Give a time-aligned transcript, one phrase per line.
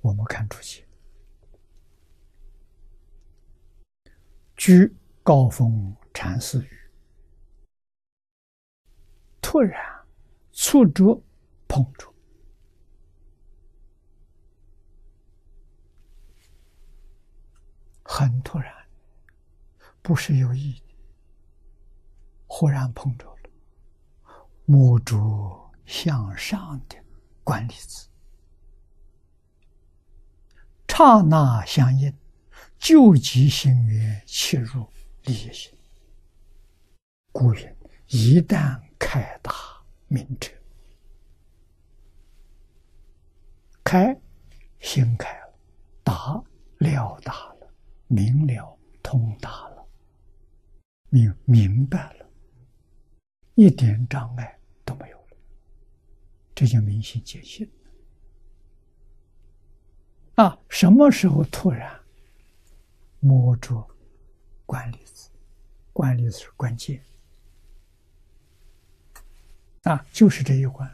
[0.00, 0.86] 我们看出去，
[4.56, 6.90] 居高峰禅寺语，
[9.40, 9.80] 突然
[10.52, 11.20] 触着
[11.66, 12.14] 碰触，
[18.04, 18.72] 很突然，
[20.00, 20.94] 不是有意的，
[22.46, 23.50] 忽然碰着了，
[24.64, 25.16] 摸着
[25.84, 26.96] 向上的
[27.44, 28.08] 管理子。
[30.98, 32.12] 刹那相应，
[32.76, 34.84] 救急心源，切入
[35.22, 35.72] 利益心。
[37.30, 37.72] 故云：
[38.08, 39.52] 一旦开达
[40.08, 40.50] 明者，
[43.84, 44.12] 开
[44.80, 45.54] 心开了，
[46.02, 46.42] 达
[46.78, 47.72] 了达了，
[48.08, 49.88] 明了通达了，
[51.10, 52.28] 明明白了，
[53.54, 55.36] 一点障碍都没有了，
[56.56, 57.70] 这就明心见性。
[60.38, 62.00] 啊，什么时候突然
[63.18, 63.84] 摸着
[64.64, 65.28] 观理子？
[65.92, 67.02] 观理子是关键
[69.82, 70.88] 啊，就是这一关，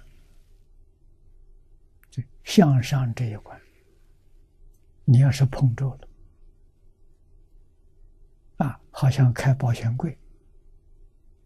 [2.43, 3.61] 向上这一关，
[5.05, 6.09] 你要是碰着了，
[8.65, 10.19] 啊，好像开保险柜，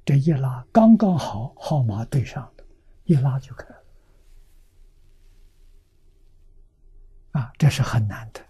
[0.05, 2.65] 这一拉刚刚好，号码对上了，
[3.07, 3.85] 一拉就开了。
[7.33, 8.41] 啊，这是很难的。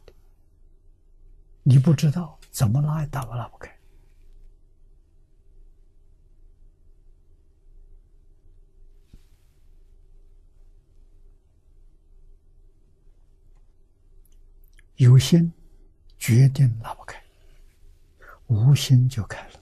[1.62, 3.74] 你不知道怎么拉也打不拉不开。
[14.96, 15.52] 有心
[16.18, 17.22] 决定拉不开，
[18.48, 19.60] 无心就开了。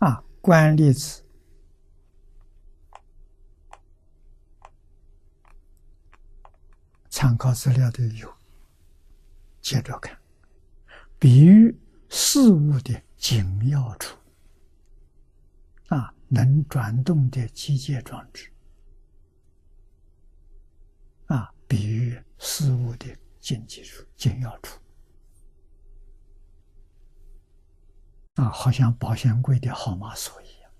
[0.00, 1.21] 啊，观例子。
[7.22, 8.28] 参考资料的有，
[9.60, 10.18] 接着看，
[11.20, 11.72] 比喻
[12.08, 14.18] 事物的紧要处，
[15.86, 18.50] 啊，能转动的机械装置，
[21.26, 24.80] 啊，比喻事物的紧急处、紧要处，
[28.34, 30.72] 啊，好像保险柜的号码锁一样，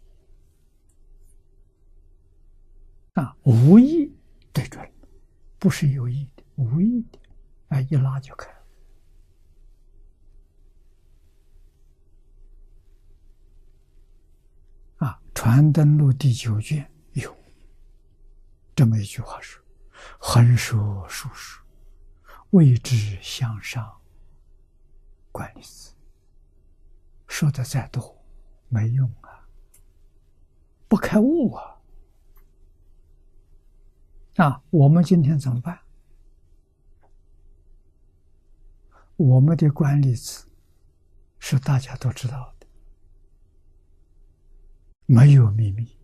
[3.12, 4.12] 啊，无意
[4.52, 4.84] 对准。
[5.58, 7.18] 不是有意的，无意的，
[7.68, 8.58] 哎，一拉就开了。
[14.98, 17.34] 啊，《传灯录》第九卷有
[18.76, 19.62] 这么一句话说
[20.20, 21.64] ：“横说竖说，
[22.50, 24.00] 谓之向上
[25.30, 25.94] 管理子。”
[27.26, 28.22] 说的再多
[28.68, 29.48] 没用啊，
[30.86, 31.80] 不开悟啊。
[34.36, 35.78] 啊，我们今天怎么办？
[39.22, 40.48] 我们的观理子
[41.38, 42.66] 是大家都知道的，
[45.06, 45.96] 没有秘密，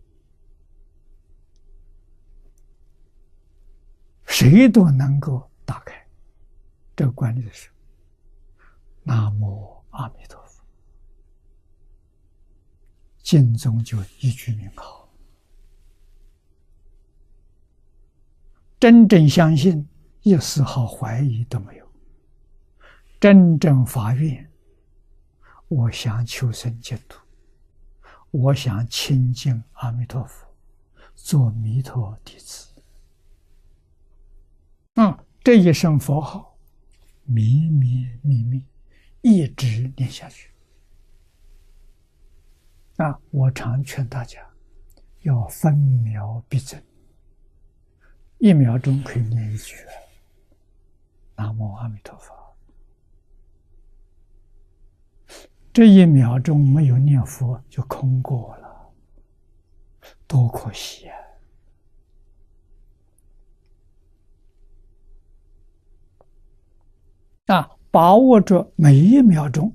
[4.25, 6.07] 谁都能够打开
[6.95, 7.67] 这个观理子。
[9.03, 10.63] 南无阿弥陀佛，
[13.21, 15.09] 经中就一句名号。
[18.79, 19.85] 真正相信，
[20.21, 21.88] 一丝毫怀疑都没有。
[23.19, 24.49] 真正发愿，
[25.67, 27.19] 我想求生净土，
[28.31, 30.47] 我想亲近阿弥陀佛，
[31.15, 32.73] 做弥陀弟子。
[34.95, 36.57] 嗯，这一声佛号，
[37.25, 38.65] 绵绵密密，
[39.19, 40.49] 一直念下去。
[42.95, 44.39] 啊，我常劝大家，
[45.23, 46.81] 要分秒必争。
[48.37, 49.75] 一秒钟可以念一句
[51.35, 52.33] “南无阿弥陀佛”，
[55.71, 58.91] 这一秒钟没有念佛就空过了，
[60.27, 61.15] 多可惜啊！
[67.55, 69.73] 啊，把握着每一秒钟，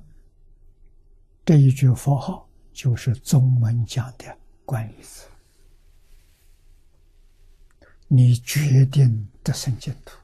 [1.44, 5.26] 这一句佛号就是宗门讲的观理字。
[8.06, 10.17] 你决定得生净土，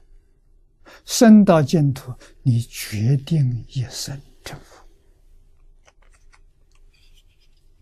[1.03, 4.85] 生到净土，你决定一生成佛，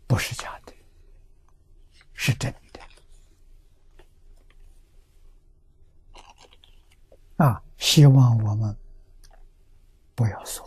[0.07, 0.74] 不是假的，
[2.29, 2.79] 是真的。
[7.37, 8.77] 啊，希望我们
[10.13, 10.63] 不要说。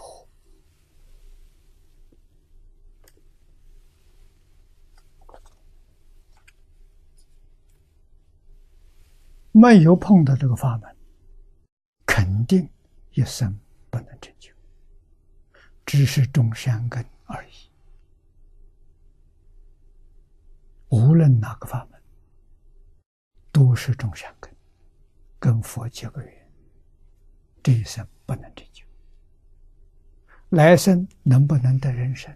[9.52, 10.96] 没有碰到这个法门，
[12.06, 12.68] 肯定
[13.12, 13.56] 一生
[13.90, 14.50] 不能成就，
[15.86, 17.71] 只是种善根而已。
[20.92, 21.98] 无论哪个法门，
[23.50, 24.54] 都是种善根，
[25.38, 26.52] 跟佛结个缘，
[27.62, 28.84] 这一生不能成就。
[30.50, 32.30] 来生能不能得人生？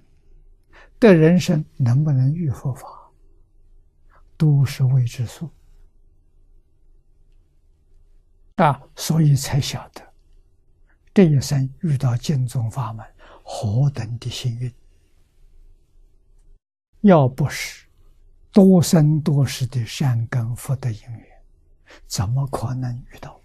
[0.99, 2.89] 得人生能不能遇佛法？
[4.39, 5.51] 都是未知数
[8.57, 8.83] 啊！
[8.95, 10.03] 所以才晓得
[11.13, 13.05] 这一生遇到净宗法门
[13.43, 14.75] 何等的幸运。
[17.03, 17.86] 要不是
[18.57, 21.43] 多生多世的善根福德因缘，
[22.07, 23.39] 怎么可能遇到？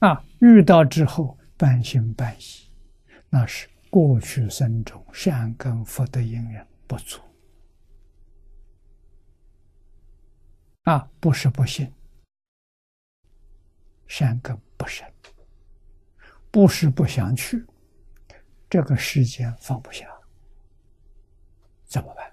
[0.00, 0.22] 啊！
[0.40, 1.38] 遇到之后。
[1.56, 2.68] 半信半疑，
[3.30, 7.20] 那是过去生中善根福德因缘不足
[10.82, 11.94] 啊，不是不信，
[14.08, 15.06] 善根不深，
[16.50, 17.64] 不是不想去，
[18.68, 20.11] 这个时间放不下，
[21.92, 22.32] 怎么办？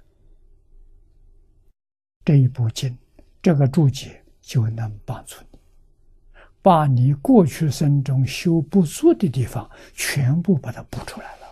[2.24, 2.98] 这一部经，
[3.42, 5.60] 这个注解就能帮助你。
[6.62, 11.48] 把你过去生中修不足的地方全部把它补出来了，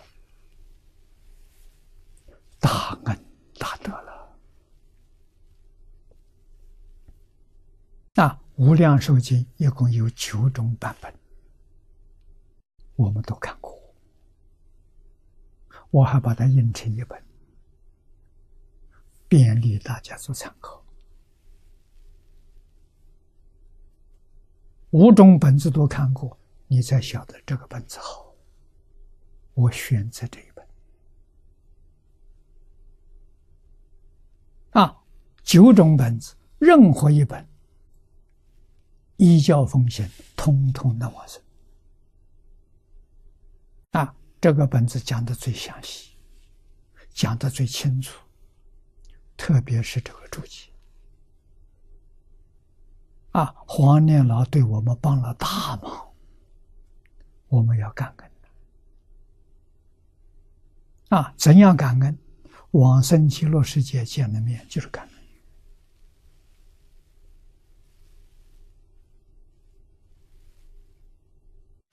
[2.58, 3.24] 大恩
[3.58, 4.38] 大德了。
[8.14, 11.12] 那《无量寿经》一共有九种版本，
[12.96, 13.78] 我们都看过，
[15.90, 17.22] 我还把它印成一本，
[19.28, 20.82] 便利大家做参考。
[24.90, 28.34] 五种本子都看过，你才晓得这个本子好。
[29.52, 30.66] 我选择这一本。
[34.70, 35.02] 啊，
[35.42, 37.46] 九种本子，任何一本，
[39.16, 41.42] 依教奉行，通通能完成。
[43.90, 46.16] 啊，这个本子讲的最详细，
[47.10, 48.24] 讲的最清楚，
[49.38, 50.68] 特别是这个注解。
[53.30, 56.12] 啊，黄念老对我们帮了大忙，
[57.46, 58.30] 我们要感恩。
[61.10, 62.18] 啊，怎样感恩？
[62.72, 65.18] 往生极乐世界见了面就是感恩。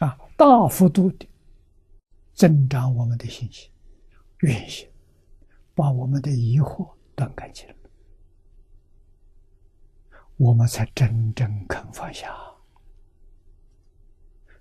[0.10, 1.28] 啊，大幅度的
[2.34, 3.72] 增长我们的信心、
[4.40, 4.90] 愿心，
[5.74, 7.76] 把我们的疑惑断干净了。
[10.38, 12.36] 我们才真正肯放下，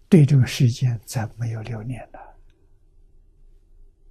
[0.09, 2.34] 对这个世界再没有留恋了。